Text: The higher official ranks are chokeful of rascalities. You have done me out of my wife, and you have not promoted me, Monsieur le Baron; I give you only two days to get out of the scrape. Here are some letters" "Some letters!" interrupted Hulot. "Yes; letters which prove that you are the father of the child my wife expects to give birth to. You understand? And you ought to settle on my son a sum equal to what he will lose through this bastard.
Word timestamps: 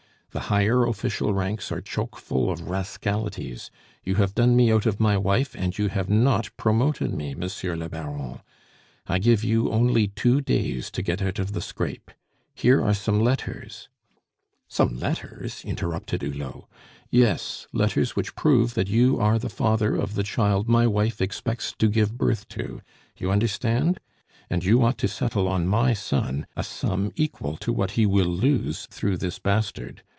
The 0.33 0.47
higher 0.47 0.85
official 0.85 1.33
ranks 1.33 1.73
are 1.73 1.81
chokeful 1.81 2.49
of 2.53 2.69
rascalities. 2.69 3.69
You 4.05 4.15
have 4.15 4.33
done 4.33 4.55
me 4.55 4.71
out 4.71 4.85
of 4.85 4.97
my 4.97 5.17
wife, 5.17 5.53
and 5.57 5.77
you 5.77 5.89
have 5.89 6.09
not 6.09 6.51
promoted 6.55 7.13
me, 7.13 7.35
Monsieur 7.35 7.75
le 7.75 7.89
Baron; 7.89 8.39
I 9.07 9.19
give 9.19 9.43
you 9.43 9.69
only 9.73 10.07
two 10.07 10.39
days 10.39 10.89
to 10.91 11.01
get 11.01 11.21
out 11.21 11.37
of 11.37 11.51
the 11.51 11.59
scrape. 11.59 12.11
Here 12.55 12.81
are 12.81 12.93
some 12.93 13.19
letters" 13.19 13.89
"Some 14.69 14.97
letters!" 14.97 15.65
interrupted 15.65 16.21
Hulot. 16.21 16.63
"Yes; 17.09 17.67
letters 17.73 18.15
which 18.15 18.33
prove 18.33 18.73
that 18.75 18.87
you 18.87 19.19
are 19.19 19.37
the 19.37 19.49
father 19.49 19.97
of 19.97 20.13
the 20.13 20.23
child 20.23 20.69
my 20.69 20.87
wife 20.87 21.19
expects 21.19 21.73
to 21.77 21.89
give 21.89 22.17
birth 22.17 22.47
to. 22.47 22.81
You 23.17 23.31
understand? 23.33 23.99
And 24.49 24.63
you 24.63 24.81
ought 24.81 24.97
to 24.99 25.09
settle 25.09 25.49
on 25.49 25.67
my 25.67 25.91
son 25.93 26.47
a 26.55 26.63
sum 26.63 27.11
equal 27.17 27.57
to 27.57 27.73
what 27.73 27.91
he 27.91 28.05
will 28.05 28.27
lose 28.31 28.85
through 28.89 29.17
this 29.17 29.37
bastard. 29.37 30.03